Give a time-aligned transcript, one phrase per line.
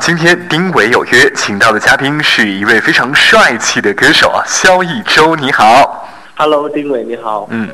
[0.00, 6.08] 今天丁伟有约，请到的嘉宾是一位非常帅气的歌手啊，萧逸周，你好。
[6.34, 7.46] Hello，丁伟你好。
[7.50, 7.68] 嗯，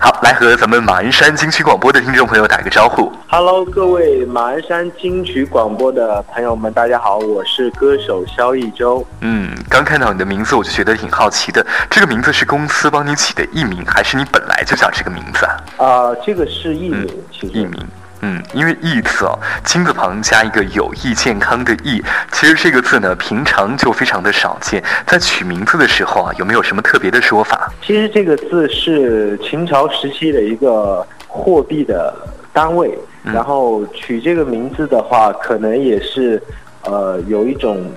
[0.00, 3.12] 好，来和咱们马鞍山金曲广播的听众朋友打个招呼。
[3.28, 9.06] Hello，各位马鞍山金曲广播的朋友们，大家好，我是歌手萧逸周。
[9.20, 11.64] 嗯，刚看到你的名字，我就觉得挺好奇的。
[11.90, 15.86] 这个名字是公司帮你起的艺名，还是你本来就叫这个名字啊？
[15.86, 17.86] 啊、这个是艺名，其实艺名。
[18.22, 24.82] 嗯，因为“义”字哦，金字旁加一个有益健康的“益”，其实这个字呢，平常就非常的少见。
[25.06, 27.72] 在取名字的时候啊，有没有什么特别的说法？
[27.84, 32.14] 其实这个字是秦朝时期的一个货币的
[32.52, 36.40] 单位，嗯然后取这个名字的话，可能也是
[36.84, 37.90] 呃有一种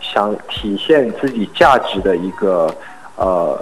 [0.00, 2.72] 想体现自己价值的一个
[3.16, 3.60] 呃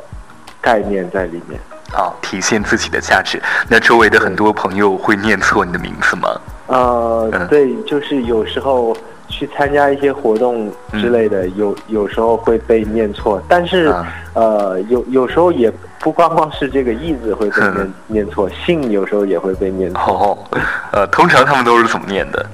[0.61, 1.59] 概念在里面。
[1.93, 3.41] 啊，体现自己的价值。
[3.69, 6.29] 那周围的很多朋友会念错你的名字吗？
[6.67, 8.97] 呃嗯，对，就是有时候
[9.29, 17.63] 去参加一些活动之类的，有有时候会被念错，但是、啊呃，有有时候也不光光是这个“义”字会被
[18.07, 20.01] 念错，姓有时候也会被念错。
[20.13, 20.39] 哦，
[20.93, 22.47] 呃，通常他们都是怎么念的？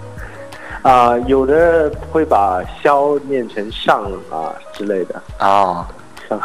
[0.80, 5.20] 啊、有的会把“肖”念成“上”啊之类的。
[5.40, 5.84] 哦，
[6.28, 6.40] 上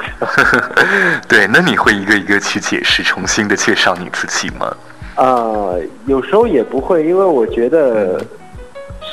[1.28, 4.74] 对，那你会一个一个去解释，重新的介绍你自己吗？
[5.16, 8.24] 呃，有时候也不会，因为我觉得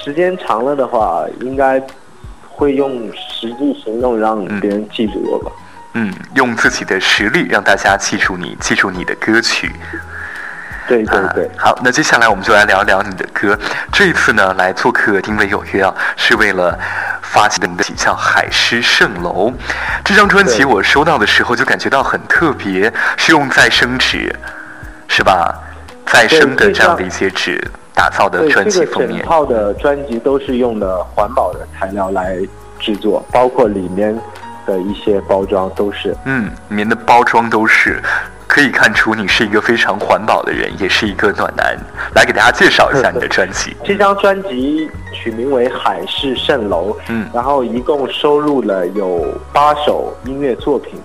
[0.02, 1.82] 时间长了的话，应该
[2.48, 5.50] 会用实际行动让别人记住我吧。
[5.94, 9.70] 嗯，用自己的实力让大家记住你，记住你的歌曲。
[10.86, 11.44] 对对对。
[11.46, 11.50] 啊。
[11.58, 13.58] 好，那接下来我们就来聊聊你的歌。
[13.92, 16.78] 这一次呢，来做客《丁伟有约》啊，是为了
[17.30, 19.50] 发行的你的叫《海狮蜃楼》
[20.04, 20.64] 这张专辑。
[20.64, 24.34] 我收到的时候就感觉到很特别，是用再生纸，
[25.08, 25.54] 是吧？
[26.06, 27.62] 再生的这样的一些纸
[27.94, 29.26] 打造的对，专这个整辑封面。
[29.26, 32.38] 套的专辑都是用的环保的材料来
[32.80, 34.18] 制作，包括里面
[34.66, 36.16] 的一些包装都是。
[36.24, 38.02] 嗯，里面的包装都是。
[38.48, 41.78] 可以看出你是一个非常环保的人，也是一个暖男。
[42.14, 43.76] 来给大家介绍一下你的专辑。
[43.84, 50.98] 这张专辑取名为《海市蜃楼》，嗯然后一共收录了有八首音乐作品，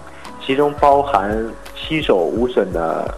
[0.43, 1.37] 其中包含
[1.75, 3.13] 七首无损的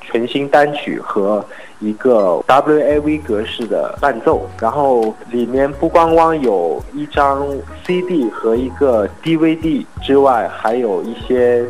[0.00, 1.44] 全新单曲和
[1.80, 7.44] 一个 WAV 格式的伴奏，然后里面不光光有一张
[7.84, 11.64] CD 和一个 DVD 之外，还有一些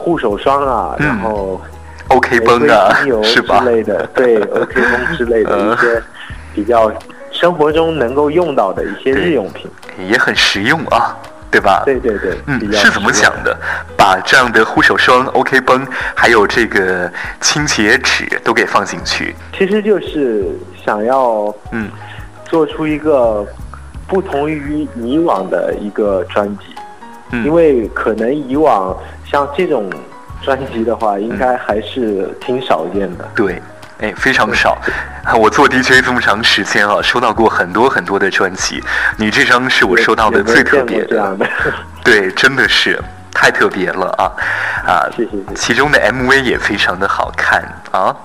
[0.00, 1.60] 护手霜啊，嗯然后
[2.08, 3.60] OK 玫绷啊精油，是吧？
[3.60, 6.02] 之类的， 对 OK 绷之类的呃一些
[6.54, 6.90] 比较
[7.30, 9.70] 生活中能够用到的一些日用品。
[10.08, 11.14] 也很实用啊，
[11.50, 11.82] 对吧？
[11.84, 13.54] 对对对，嗯，是怎么想的？
[13.96, 17.10] 把这样的护手霜、OK 绷，还有这个
[17.40, 19.34] 清洁纸都给放进去。
[19.56, 20.46] 其实就是
[20.84, 21.90] 想要嗯
[22.44, 23.46] 做出一个
[24.08, 26.64] 不同于以往的一个专辑，
[27.32, 29.90] 嗯，因为可能以往像这种
[30.42, 33.28] 专辑的话，应该还是挺少见的。
[33.34, 33.60] 对，
[34.00, 34.76] 哎，非常少。
[35.24, 38.82] 啊 我做 DJ 这么长时间啊，收到过很多很多的专辑，
[39.16, 41.46] 你这张是我收到的最特别这样的。
[42.02, 42.98] 对，真的是
[43.32, 44.32] 太特别了啊
[44.86, 45.06] 啊！
[45.16, 48.16] 谢谢其中的 MV 也非常的好看啊。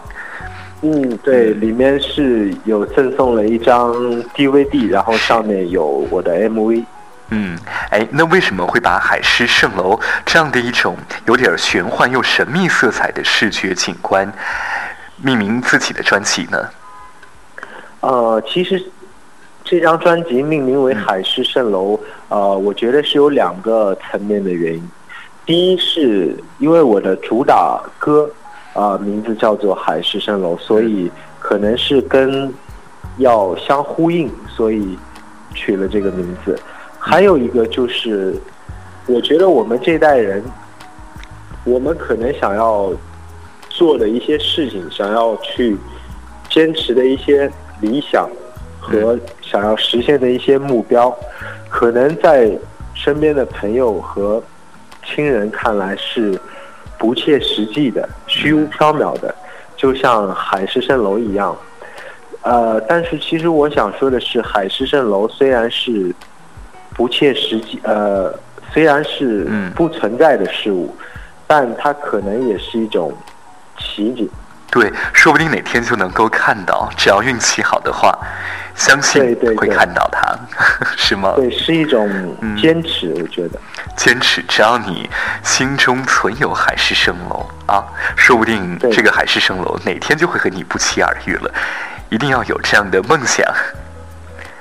[0.81, 3.93] 嗯，对，里面是有赠送了一张
[4.35, 6.83] DVD，然后上面有我的 MV。
[7.29, 7.57] 嗯，
[7.89, 14.31] 哎，那为什么会把海市蜃楼这样的一种有点玄幻又神秘色彩的视觉景观，
[15.17, 16.69] 命名自己的专辑呢？
[18.01, 18.81] 呃，其实
[19.63, 21.97] 这张专辑命名为《海市蜃楼》，
[22.29, 24.91] 呃，我觉得是有两个层面的原因。
[25.47, 28.29] 第一是因为我的主打歌，
[28.73, 32.53] 呃，名字叫做《海市蜃楼》，所以可能是跟
[33.17, 34.97] 要相呼应，所以
[35.55, 36.59] 取了这个名字。
[37.07, 38.35] 还有一个就是，
[39.05, 40.43] 我觉得我们这代人，
[41.63, 42.91] 我们可能想要
[43.69, 45.77] 做的一些事情，想要去
[46.49, 47.49] 坚持的一些
[47.79, 48.27] 理想
[48.79, 51.15] 和想要实现的一些目标，
[51.69, 52.51] 可能在
[52.95, 54.41] 身边的朋友和
[55.05, 56.37] 亲人看来是
[56.97, 59.33] 不切实际的、虚无缥缈的，
[59.77, 61.55] 就像海市蜃楼一样。
[62.41, 66.11] 呃，但是其实我想说的是，海市蜃楼虽然是
[66.95, 68.33] 不切实际，呃，
[68.73, 70.95] 虽然是嗯不存在的事物，
[71.45, 73.13] 但它可能也是一种
[73.77, 74.29] 奇景。
[74.71, 78.17] 对，说不定哪天就能够看到，只要运气好的话，
[78.75, 79.21] 相信
[79.57, 80.37] 会看到它，
[80.97, 81.33] 是吗？
[81.35, 82.09] 对，是一种
[82.41, 83.59] 嗯坚持，我觉得。
[83.95, 85.09] 坚持，只要你
[85.43, 87.85] 心中存有海市蜃楼啊，
[88.17, 91.49] 说不定这个海市蜃楼哪天就会和你不期而遇了。
[92.09, 93.45] 一定要有这样的梦想。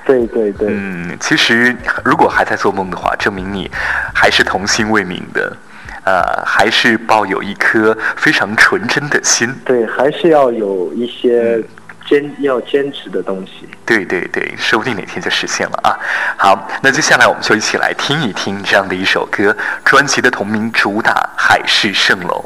[0.05, 3.69] 对对对，嗯，其实如果还在做梦的话，证明你
[4.13, 5.57] 还是童心未泯的，
[6.03, 9.53] 呃，还是抱有一颗非常纯真的心。
[9.65, 11.59] 对，还是要有一些
[12.07, 13.67] 坚要坚持的东西。
[13.83, 15.97] 对对对，说不定哪天就实现了啊！
[16.37, 22.45] 好，那接下来我们就一起来听一听这样的一首歌，专辑的同名主打《海市蜃楼》。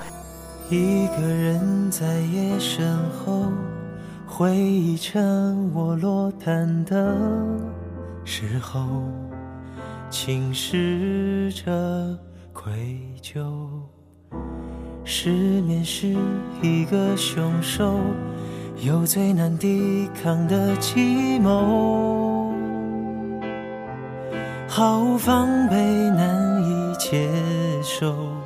[0.73, 3.38] 一个人在夜深后。
[4.39, 7.13] 回忆成我落单的
[8.23, 8.79] 时候，
[10.09, 12.17] 侵蚀着
[12.53, 12.71] 愧
[13.21, 13.43] 疚。
[15.03, 15.29] 失
[15.63, 16.15] 眠是
[16.61, 17.99] 一个凶手，
[18.77, 22.53] 有最难抵抗的寂寞，
[24.69, 25.75] 毫无防备，
[26.11, 27.29] 难以接
[27.83, 28.38] 受。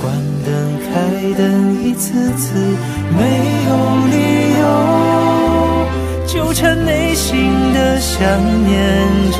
[0.00, 0.12] 关
[0.44, 0.52] 灯
[0.84, 0.84] 开
[1.36, 2.44] 灯，一次次
[3.16, 3.20] 没
[3.68, 3.70] 有
[4.12, 4.14] 理
[4.60, 4.62] 由，
[6.26, 8.20] 纠缠内心的想
[8.66, 8.74] 念
[9.32, 9.38] 着，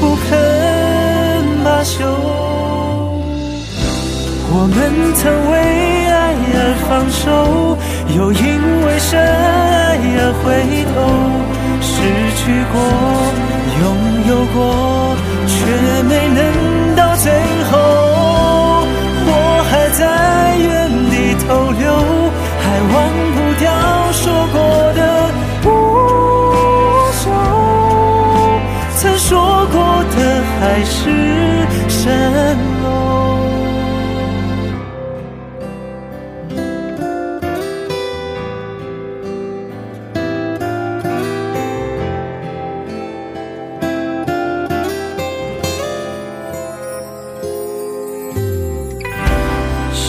[0.00, 0.28] 不肯
[1.64, 1.96] 罢休。
[4.50, 4.76] 我们
[5.14, 5.20] 曾
[5.52, 5.54] 为
[6.08, 6.16] 爱
[6.54, 6.56] 而
[6.88, 7.76] 放手，
[8.16, 8.44] 又因
[8.86, 10.46] 为深爱而回
[10.88, 10.96] 头，
[11.82, 11.92] 失
[12.36, 12.40] 去
[12.72, 12.74] 过，
[13.82, 13.84] 拥
[14.28, 14.56] 有过，
[15.46, 15.56] 却
[16.08, 16.40] 没能
[19.98, 21.90] 在原地逗留，
[22.62, 22.64] 还
[22.94, 22.94] 忘
[23.34, 23.66] 不掉
[24.12, 24.22] 说
[24.52, 24.56] 过
[24.92, 25.00] 的
[25.60, 25.66] 不
[27.18, 27.26] 朽，
[28.94, 29.76] 曾说过
[30.14, 30.16] 的
[30.60, 31.57] 还是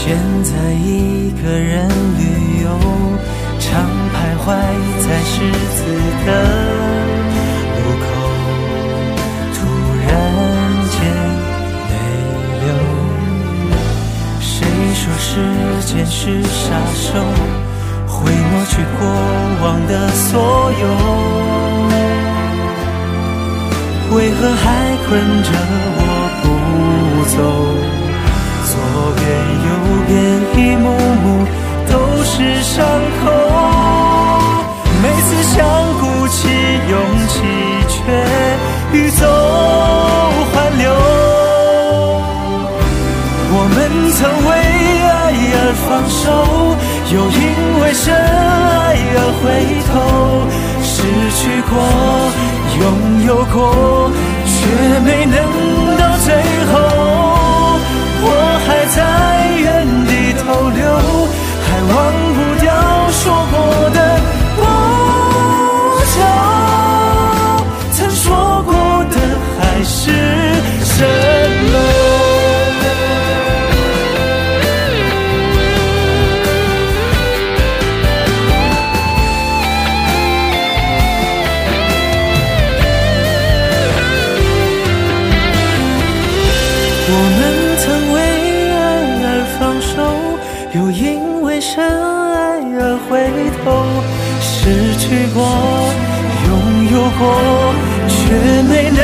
[0.09, 2.67] 现在一个人旅游，
[3.59, 3.69] 常
[4.09, 4.57] 徘徊
[5.05, 5.35] 在十
[5.75, 5.77] 字
[6.25, 6.27] 的
[7.77, 8.09] 路口，
[9.53, 9.57] 突
[10.07, 10.09] 然
[10.89, 10.97] 间
[11.91, 11.93] 泪
[12.65, 12.65] 流。
[14.41, 14.49] 谁
[14.95, 15.29] 说时
[15.85, 17.05] 间是杀手，
[18.07, 19.05] 会抹去过
[19.61, 20.27] 往的所
[20.81, 20.83] 有？
[24.17, 24.65] 为何还
[25.07, 25.07] 困
[25.43, 25.49] 着
[25.99, 26.01] 我
[26.41, 26.45] 不
[27.29, 27.37] 走？
[30.59, 31.47] 一幕幕
[31.89, 31.93] 都
[32.25, 32.85] 是伤
[33.23, 33.31] 口，
[35.01, 35.55] 每次想
[36.01, 36.37] 鼓起
[36.89, 36.93] 勇
[37.29, 37.33] 气，
[37.87, 37.95] 却
[38.91, 39.25] 欲走
[40.51, 40.83] 还留。
[43.51, 43.77] 我们
[44.17, 44.19] 曾
[44.49, 44.49] 为
[45.07, 45.17] 爱
[45.55, 45.57] 而
[45.87, 46.21] 放手，
[47.15, 47.41] 又因
[47.81, 49.41] 为深爱而回
[49.87, 49.91] 头，
[50.83, 50.91] 失
[51.39, 51.73] 去过，
[52.81, 52.83] 拥
[53.27, 53.57] 有过，
[54.45, 54.51] 却
[55.05, 55.33] 没能
[55.97, 56.27] 到最
[56.73, 56.98] 后。
[94.69, 95.41] 失去过，
[96.45, 96.51] 拥
[96.91, 97.73] 有过，
[98.07, 99.01] 却没能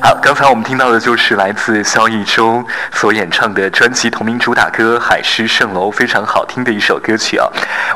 [0.00, 7.46] 好，刚才我们听到的就是来自萧逸周所演唱的专辑同名主打歌《海市蜃楼》，非常好听的一首歌曲啊。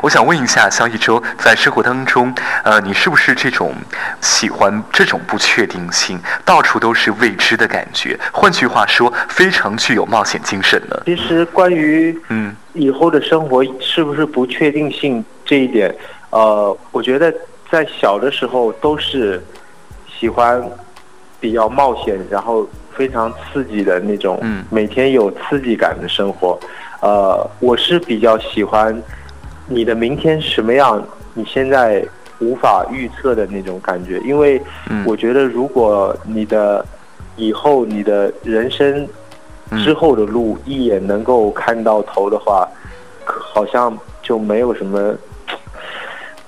[0.01, 2.33] 我想问一下，萧逸周，在生活当中，
[2.63, 3.73] 呃，你是不是这种
[4.19, 8.19] 喜欢这种不确定性，到处都是未知的感觉？
[8.33, 11.01] 换句话说，非常具有冒险精神呢？
[11.05, 15.93] 其实，关于嗯以后的生活是不是不确定性这一点，
[16.31, 17.33] 呃，我觉得
[17.71, 19.41] 在小的时候都是
[20.19, 20.61] 喜欢
[21.43, 26.57] 比较冒险，然后非常刺激的那种，嗯，每天有刺激感的生活。
[27.01, 28.97] 呃，我是比较喜欢。
[29.67, 31.05] 你的明天什么样？
[31.33, 32.01] 你现在
[32.39, 34.61] 无法预测的那种感觉，因为
[35.05, 36.85] 我觉得，如果你的
[37.35, 39.05] 以后你的人生
[39.83, 42.65] 之后的路一眼能够看到头的话，
[43.25, 45.13] 好像就没有什么，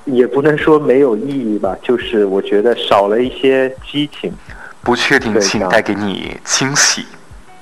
[0.05, 4.31] 也不能说没有意义吧，就是我觉得少了一些激情。
[4.85, 7.05] 不确定性带给你惊喜。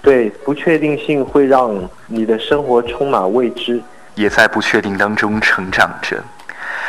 [0.02, 1.74] 对，不确定性会让
[2.08, 3.82] 你的生活充满未知。
[4.16, 6.22] 也在不确定当中成长着。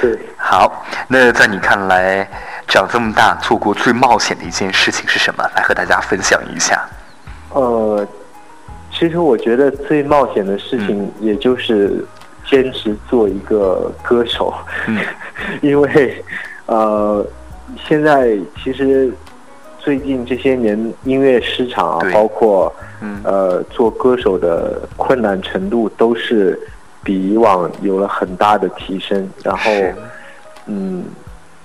[0.00, 2.29] 对，好，那在你看来，
[2.67, 5.49] 长这么大做过最冒险的一件事情是什么？
[5.57, 6.85] 来和大家分享一下。
[7.50, 8.07] 呃，
[8.93, 12.05] 其实我觉得最冒险的事情，也就是
[12.45, 14.53] 坚持做一个歌手，
[14.88, 14.99] 嗯
[15.62, 16.25] 因为
[16.67, 17.25] 呃，
[17.88, 19.11] 现在其实
[19.85, 23.21] 最近这些年音乐市场啊，包括嗯。
[23.23, 26.59] 呃做歌手的困难程度都是
[27.03, 29.71] 比以往有了很大的提升，然后
[30.67, 31.05] 嗯，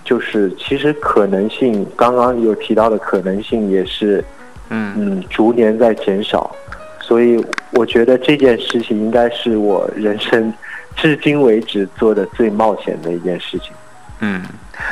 [0.03, 4.23] 就是其实可能性，刚刚有提到的可能性也是
[4.69, 4.93] 嗯。
[4.97, 6.53] 嗯逐年在减少，
[6.99, 10.53] 所以我觉得这件事情应该是我人生
[10.95, 13.71] 至今为止做的最冒险的一件事情。
[14.19, 14.43] 嗯。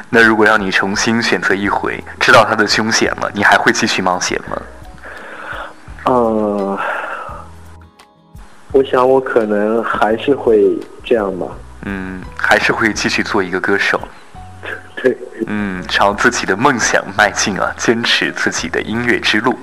[0.10, 4.62] 那如果让你重新选择一回，知道它的凶险了，你还会继续冒险吗？
[6.06, 6.80] 呃，
[8.72, 11.48] 我想我可能还是会这样吧。
[11.86, 14.00] 嗯，还是会继续做一个歌手。
[14.96, 15.18] 对，
[15.48, 19.58] 嗯，朝自己的梦想迈进啊，坚持自己的音乐之路。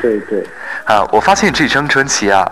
[0.00, 0.44] 对对，
[0.84, 2.50] 啊，我发现这张专辑啊，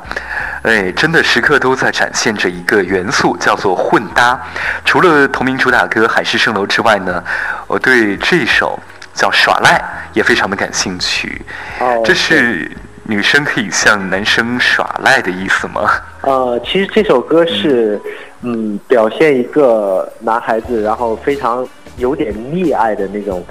[0.62, 4.38] 哎，真的时刻都在展现着一个元素，叫做混搭。
[4.84, 7.24] 除了同名主打歌《海市蜃楼》之外呢，
[7.66, 8.78] 我对这首
[9.14, 9.78] 叫《耍赖》
[10.16, 11.40] 也非常的感兴趣。
[11.80, 12.70] 哦这是
[13.04, 15.90] 女生可以向男生耍赖的意思吗？
[16.20, 17.98] 呃，其实这首歌是
[18.42, 23.42] 嗯表现一个男孩子，然后非常有点溺爱的那种，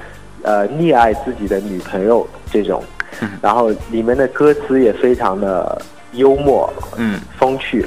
[0.44, 2.84] 呃，溺爱自己的女朋友这种。
[3.22, 5.82] 嗯然后里面的歌词也非常的
[6.14, 7.20] 幽默，嗯。
[7.38, 7.86] 风趣，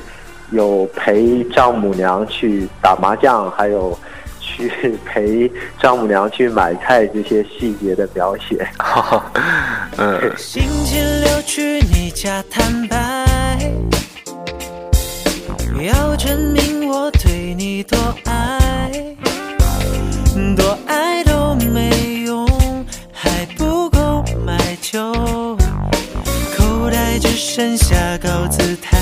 [0.50, 3.98] 有陪丈母娘去打麻将，还有
[4.40, 5.50] 去陪
[5.80, 8.66] 丈母娘去买菜这些细节的描写。
[9.98, 10.32] 嗯。
[10.36, 13.26] 星期六去你家坦白，
[15.80, 18.92] 要证明我对你多爱，
[20.56, 21.90] 多爱都没
[22.24, 22.46] 用，
[23.12, 25.51] 还不够买酒，
[27.22, 28.98] 只剩下高姿态。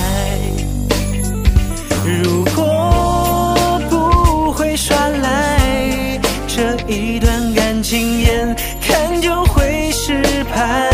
[2.05, 8.55] 如果不会耍赖，这一段感情眼
[8.87, 10.23] 看就会失
[10.55, 10.91] 败。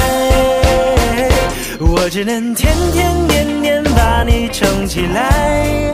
[1.80, 5.92] 我只能天天年年把你宠起来，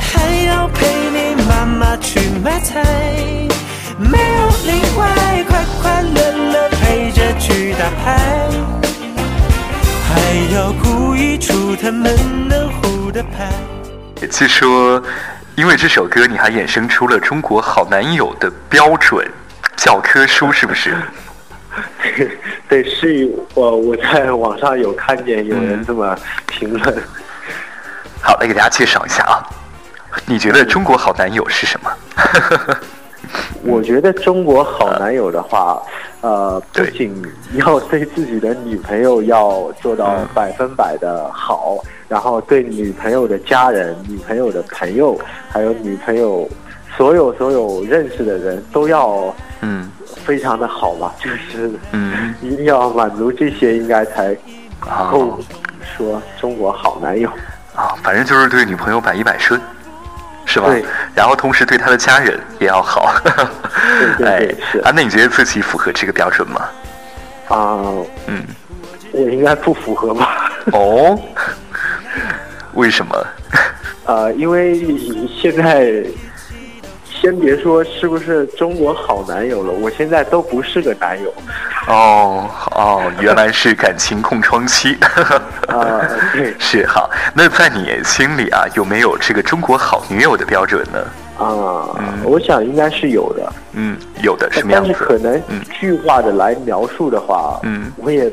[0.00, 2.82] 还要陪你妈妈去买菜，
[3.96, 8.85] 没有例外，快快乐乐陪着去打牌。
[10.36, 12.14] 还要故意出他们
[12.46, 13.50] 能胡的牌。
[14.30, 15.02] 据说，
[15.54, 19.26] 因为这首歌，你还衍生出了中国好男友的标准
[19.76, 20.94] 教科书，是不是？
[22.68, 26.14] 对，是我我在网上有看见有人这么
[26.46, 27.02] 评论。
[28.20, 29.40] 好，来给大家介绍一下啊。
[30.26, 31.90] 你觉得中国好男友是什么？
[33.64, 35.82] 我觉得中国好男友的话，
[36.20, 37.12] 呃，不仅
[37.54, 40.28] 要对自己的女朋友要做到嗯。
[40.34, 45.18] 百分百的好，然后对女朋友的家人、女朋友的朋友，
[45.48, 46.48] 还有女朋友
[46.96, 49.90] 所有所有认识的人都要嗯。
[50.24, 52.34] 非常的好吧，就是嗯。
[52.42, 54.36] 一定要满足这些，应该才
[54.80, 55.08] 啊。
[55.10, 55.38] 够
[55.96, 57.28] 说中国好男友。
[57.74, 59.60] 啊，反正就是对女朋友百依百顺，
[60.56, 60.84] 是吧对？
[61.14, 63.14] 然后同时对他的家人也要好。
[64.18, 66.62] 对对对是啊，那你觉得自己符合这个标准吗？
[67.48, 67.78] 啊、
[68.26, 68.42] 嗯，
[69.12, 70.50] 我应该不符合吧？
[70.72, 71.18] 哦，
[72.72, 73.26] 为什么？
[74.06, 74.80] 呃，因为
[75.40, 76.02] 现在
[77.04, 81.32] 先别说是不是中国好男友了，我现在都不是个男友。
[81.86, 84.96] 哦哦，原来是感情空窗期。
[85.80, 87.10] 啊、对是好。
[87.34, 90.98] 那在你心里啊，有没有这个中国好女友的标准呢？
[91.38, 94.90] 啊、嗯我想应该是有的，嗯，有的，什么样子？
[94.90, 98.32] 但是可能嗯具化的来描述的话，嗯我也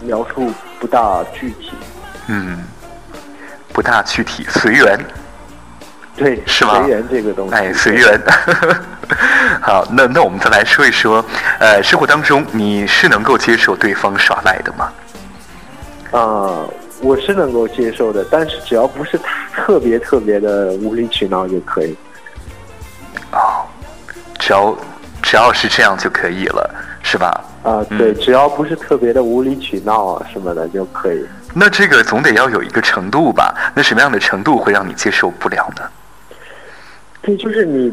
[0.00, 0.50] 描述
[0.80, 1.72] 不大具体。
[2.26, 2.58] 嗯，
[3.72, 4.98] 不大具体，随缘。
[6.16, 8.20] 对，是吗随缘这个东西，哎，随缘。
[9.62, 11.24] 好，那那我们再来说一说，
[11.60, 14.92] 呃，生活当中你是能够接受对方耍赖的吗？
[16.14, 16.64] 啊、
[17.02, 19.18] 我是能够接受的，但是只要不是
[19.52, 21.92] 特别特别的无理取闹就可以。
[23.32, 23.66] 哦，
[24.38, 24.76] 只要
[25.20, 27.44] 只要是这样就可以了，是吧？
[27.64, 31.26] 啊、嗯对，只要不是特别的无理取闹啊什么的就可以。
[31.52, 33.52] 那这个总得要有一个程度吧？
[33.74, 35.82] 那什么样的程度会让你接受不了呢？
[37.22, 37.92] 对，就是你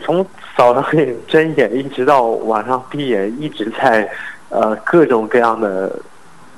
[0.00, 0.84] 从早上
[1.28, 4.10] 睁眼一直到晚上闭眼，一直在
[4.48, 5.94] 呃各种各样的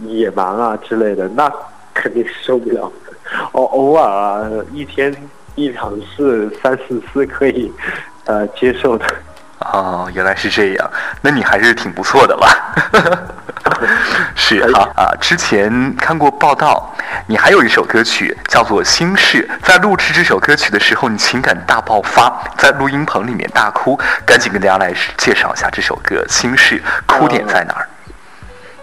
[0.00, 1.50] 野蛮啊之类的，那
[1.94, 2.90] 肯定受不了。
[3.52, 5.14] 偶偶尔啊，一天
[5.54, 7.72] 一两次、三四次可以
[8.24, 9.04] 呃接受的。
[9.58, 10.90] 哦，原来是这样，
[11.22, 12.48] 那你还是挺不错的吧？
[14.36, 16.94] 是啊啊，之前看过报道，
[17.26, 27.88] 你还有一首歌曲叫做《心事》，在录制这首歌曲的时候，你情感大爆发，在录音棚里面大哭，赶紧跟大家来介绍一下这首歌《心事》，哭点在哪儿？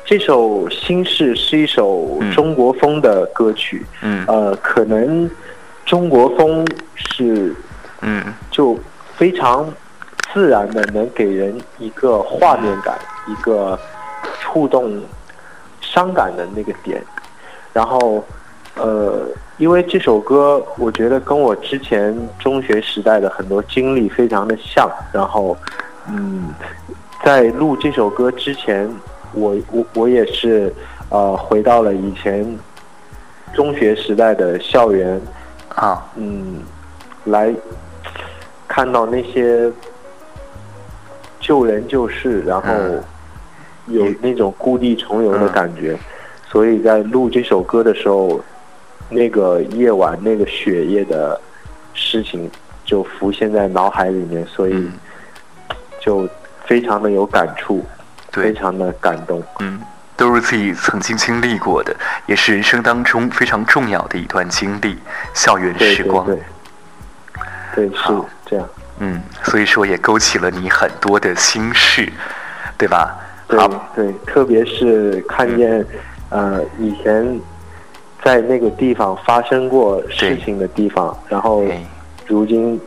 [0.05, 5.29] 这首《心事》是一首中国风的歌曲，嗯，呃，可能
[5.85, 7.55] 中国风是，
[8.01, 8.77] 嗯，就
[9.15, 9.65] 非常
[10.33, 13.79] 自然的能给人一个画面感，一个
[14.41, 15.01] 触动
[15.79, 17.01] 伤感的那个点。
[17.71, 18.23] 然后，
[18.75, 19.25] 呃，
[19.57, 24.91] 因为这首歌，我觉得跟我之前中学时代的很多经历非常的像。
[25.13, 25.57] 然后，
[26.09, 26.49] 嗯，
[27.23, 28.93] 在录这首歌之前。
[29.33, 30.73] 我我我也是，
[31.09, 32.57] 呃，回到了以前
[33.53, 35.19] 中学时代的校园，
[35.75, 36.61] 啊，嗯，
[37.25, 37.53] 来
[38.67, 39.71] 看到那些
[41.39, 42.67] 救人救世，然后
[43.87, 45.97] 有那种故地重游的感觉，
[46.49, 48.39] 所以在录这首歌的时候，
[49.09, 51.39] 那个夜晚那个雪夜的
[51.93, 52.49] 事情
[52.85, 54.87] 就浮现在脑海里面，所以
[55.99, 56.27] 就
[56.65, 57.83] 非常的有感触。
[58.41, 59.79] 非常的感动，嗯，
[60.17, 64.97] 都是自己曾经经历过的，也是人生当中非常重要的一段经历，
[65.33, 66.39] 校园时光，对，
[67.75, 68.13] 对，是
[68.45, 68.67] 这样，
[68.99, 72.11] 嗯，所以说也勾起了你很多的心事，
[72.77, 73.15] 对吧？
[73.47, 73.59] 对
[73.95, 75.85] 对，特别是看见，
[76.29, 77.39] 呃，以前
[78.23, 81.63] 在那个地方发生过事情的地方，然后
[82.25, 82.79] 如今。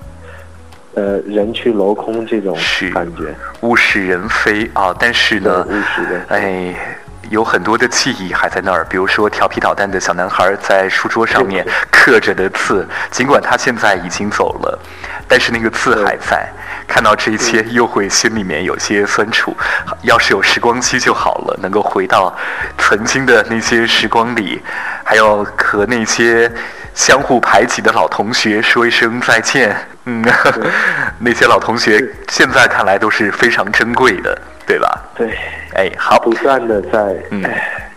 [0.96, 2.56] 呃，人去楼空这种
[2.94, 4.96] 感觉，物是人非啊！
[4.98, 6.74] 但是呢，物是人，哎，
[7.28, 8.82] 有很多的记忆还在那儿。
[8.88, 14.78] 比如说调皮捣蛋的小男孩在书桌上面刻着的字，尽管他现在已经走了，
[15.28, 16.48] 但是那个字还在。
[16.88, 19.54] 看到这一切，又会心里面有些酸楚。
[20.02, 22.34] 要是有时光机就好了，能够回到
[22.78, 24.62] 曾经的那些时光里，
[25.04, 26.50] 还有和那些
[26.96, 29.76] 相互排挤的老同学说一声再见。
[30.06, 30.24] 嗯，
[31.20, 35.04] 那些老同学现在看来都是非常珍贵的，对吧？
[35.14, 35.38] 对。
[35.74, 36.18] 哎，好。
[36.18, 37.44] 不断的在嗯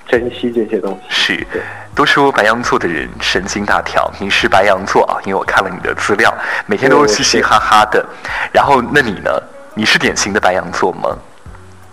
[0.06, 1.38] 珍惜这些东西。
[1.38, 1.48] 是。
[1.96, 5.16] 都说白羊座的人神经大条，你是白羊座啊？
[5.24, 6.34] 因为我看了你的资料，
[6.66, 8.06] 每天都是嘻嘻哈哈的。
[8.52, 9.32] 然后，那你呢？
[9.76, 11.18] 你是典型的白羊座吗？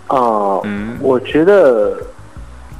[0.07, 1.97] 哦，嗯，我觉得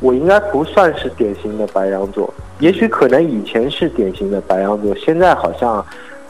[0.01, 2.33] 我应该不算是典型的白羊座。
[2.60, 5.86] 也许可能以前是典型的白羊座，现在好像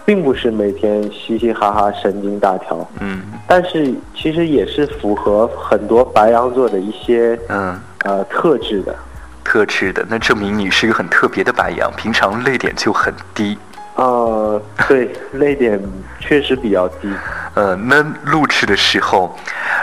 [0.05, 2.85] 并不是每天嘻嘻哈哈、神经大条。
[2.99, 8.95] 嗯，但是其实也是符合很多白羊座的一些嗯呃特质的。
[9.43, 13.57] 特质的，那证明你是一个很特别的白羊，平常泪点就很低。
[13.95, 15.81] 呃，对，泪点
[16.19, 17.09] 确实比较低。
[17.55, 19.33] 呃，那录制的时候，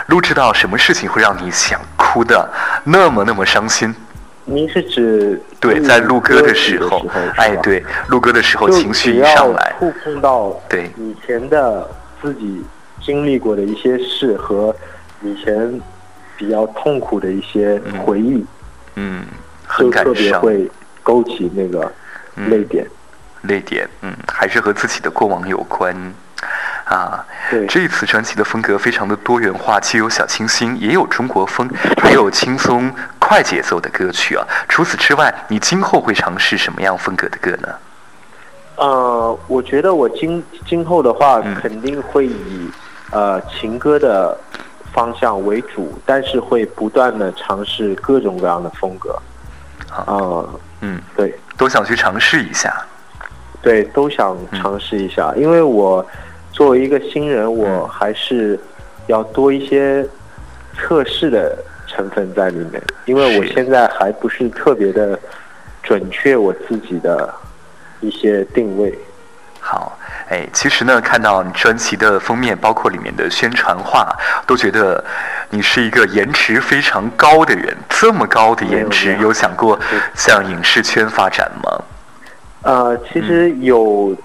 [0.07, 2.47] 录制到什么事情会让你想哭的
[2.83, 3.93] 那么那么伤心？
[4.45, 7.05] 您是指对，在录歌的时候，
[7.35, 10.89] 哎，对，录歌的时候情绪一上来，触碰到对。
[10.97, 11.89] 以前的
[12.21, 12.63] 自己
[13.01, 14.75] 经历过的一些事和
[15.21, 15.81] 以前
[16.37, 18.45] 比较痛苦的一些回忆，
[18.95, 19.25] 嗯。
[19.79, 20.69] 就特别会
[21.01, 21.91] 勾起那个
[22.35, 22.85] 泪点，
[23.41, 25.93] 泪点，嗯，还是和自己的过往有关
[26.85, 27.25] 啊。
[27.51, 31.69] 对，这一次专辑的风格非常的多元化，既有小清新，也有中国风，
[32.01, 34.45] 还有轻松快节奏的歌曲啊。
[34.67, 37.69] 除此之外，你今后会尝试什么样风格的歌呢？
[38.77, 42.69] 呃，我觉得我今今后的话，肯定会以
[43.11, 44.37] 呃情歌的
[44.91, 49.17] 方向为主，但是会不断的尝试各种各样的风格。
[49.89, 50.43] 啊，
[50.81, 52.75] 嗯，对，都想去尝试一下，
[53.61, 56.05] 对，都想尝试一下，因为我
[56.55, 58.57] 作为一个新人，我还是
[59.07, 60.07] 要多一些
[60.77, 61.53] 测试的
[61.85, 65.19] 成分在里面，因为我现在还不是特别的
[65.83, 67.33] 准确我自己的
[67.99, 68.97] 一些定位。
[69.59, 69.97] 好，
[70.29, 74.15] 哎，其实呢，看到你专辑的封面，包括里面的宣传画，
[74.47, 75.03] 都觉得
[75.49, 77.75] 你是一个颜值非常高的人。
[77.89, 79.77] 这么高的颜值，有想过
[80.13, 81.83] 向影视圈发展吗？
[82.61, 84.15] 呃，其实有，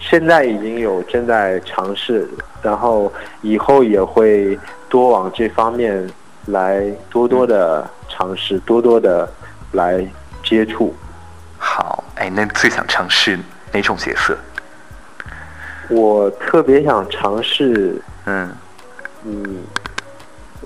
[0.00, 2.28] 现在已经有正在尝试，
[2.62, 4.58] 然后以后也会
[4.88, 6.08] 多往这方面
[6.46, 9.30] 来多多的尝试，多多的
[9.72, 10.04] 来
[10.42, 10.94] 接触。
[11.58, 13.38] 好，哎，那最想尝试
[13.72, 14.36] 哪种角色？
[15.90, 18.50] 我特别想尝试，嗯，
[19.24, 19.62] 嗯，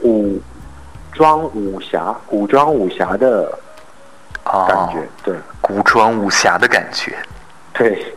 [0.02, 0.40] 武
[1.12, 3.58] 装武侠，古装武侠的
[4.44, 7.16] 感觉，对，古装武侠的感觉，
[7.72, 8.14] 对，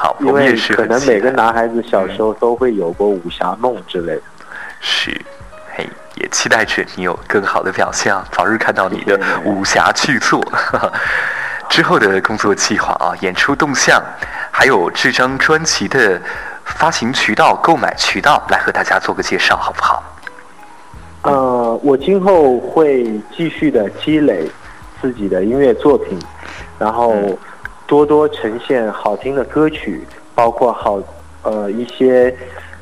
[0.00, 4.22] 好，因为可能每个男孩子小时候都会有过武侠梦之类的。
[4.78, 5.10] 是，
[5.74, 5.84] 嘿，
[6.14, 10.40] 也期待着你有更好的表现，早日看到你的武侠巨作。
[11.68, 14.00] 之后的工作计划啊，演出动向，
[14.52, 16.22] 还有这张专辑的
[16.64, 20.02] 发行渠道、购买渠道，来和大家做个介绍，好不好？
[21.22, 24.48] 呃，我今后会继续的积累
[25.02, 26.16] 自己的音乐作品，
[26.78, 27.12] 然后
[27.88, 31.02] 多多呈现好听的歌曲，包括好
[31.42, 32.32] 呃一些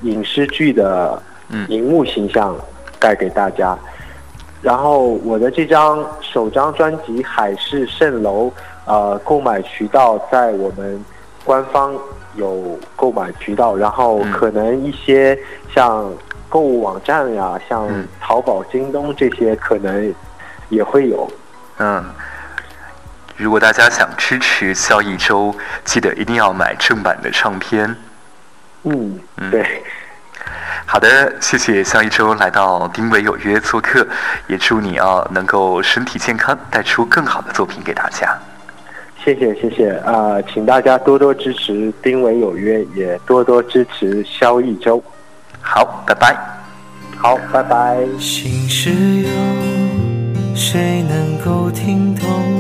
[0.03, 1.23] 影视剧的
[1.69, 2.55] 荧幕形象
[3.01, 3.75] 带给大家。
[4.61, 8.49] 然后我的这张首张专辑《海市蜃楼》。
[8.89, 11.05] 呃，购买渠道在我们
[11.45, 11.93] 官方
[12.37, 15.37] 有购买渠道，然后可能一些
[15.75, 16.09] 像
[16.49, 17.89] 购物网站呀，像
[18.21, 20.15] 淘宝、京东这些，可能
[20.69, 21.29] 也会有。
[21.79, 22.05] 嗯，
[23.37, 27.95] 如果大家想支持萧一周，记得一定要买正版的唱片。
[28.85, 29.21] 嗯，
[29.51, 29.83] 对。
[30.87, 34.07] 好的，谢谢萧一周来到丁伟有约做客，
[34.47, 38.39] 也祝你啊能够身体健康，带出更好的作品给大家。
[39.23, 45.03] 谢谢谢谢啊，请大家多多支持丁伟有约，也多多支持萧一周。
[45.61, 46.37] 好，拜拜。
[47.19, 47.99] 好，拜拜。
[48.21, 48.91] 心事
[49.23, 52.56] 有谁能够听懂？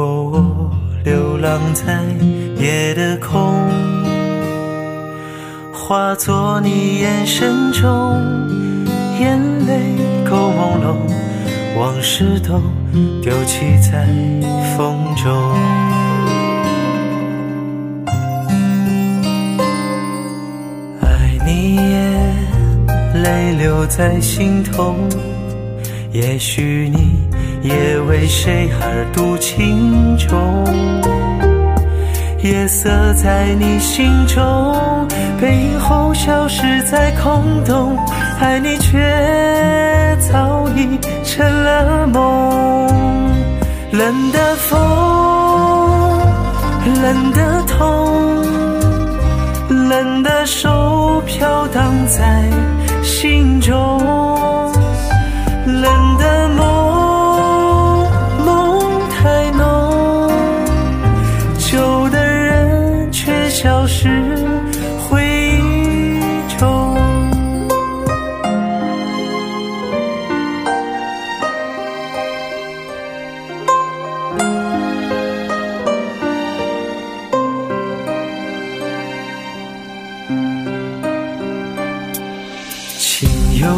[0.00, 0.70] 我
[1.04, 2.00] 流浪在
[2.56, 3.52] 夜的空，
[5.72, 8.16] 化作你眼神中
[9.18, 10.94] 眼泪够朦胧。
[11.76, 12.60] 往事都
[13.22, 14.06] 丢弃在
[14.76, 15.32] 风中，
[21.00, 24.94] 爱你也泪流在心头。
[26.12, 27.18] 也许你
[27.62, 30.64] 也为谁而独情衷，
[32.42, 35.06] 夜色在你心中
[35.40, 37.96] 背后消失在空洞，
[38.40, 38.98] 爱你却
[40.32, 40.98] 早已。
[41.24, 42.88] 成了梦，
[43.92, 44.76] 冷的风，
[47.00, 48.42] 冷的痛，
[49.88, 52.42] 冷的手飘荡在
[53.04, 53.78] 心中，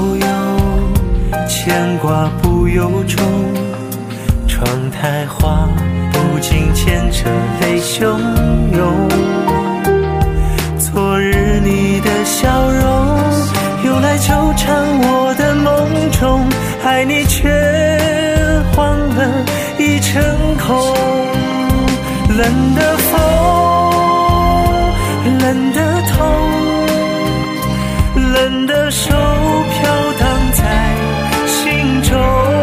[0.01, 0.27] 悠悠
[1.47, 3.23] 牵挂不由衷，
[4.49, 5.69] 窗台花
[6.11, 8.17] 不禁牵着泪汹
[8.75, 9.09] 涌。
[10.79, 13.19] 昨日你的笑容，
[13.85, 16.49] 又来纠缠我的梦中，
[16.83, 17.51] 爱你却
[18.75, 19.45] 换了
[19.79, 20.23] 一场
[20.57, 20.95] 空。
[22.39, 23.21] 冷的风，
[28.71, 30.97] 的手飘荡在
[31.45, 32.60] 心中。